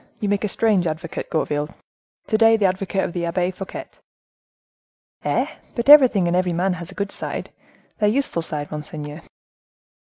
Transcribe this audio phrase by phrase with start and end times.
[0.19, 1.69] You make a strange advocate, Gourville,
[2.25, 3.85] to day—the advocate of the Abbe Fouquet!"
[5.23, 5.45] "Eh!
[5.75, 9.21] but everything and every man has a good side—their useful side, monseigneur."